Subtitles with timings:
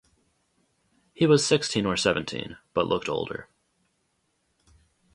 [1.13, 3.47] He was sixteen or seventeen but looked older.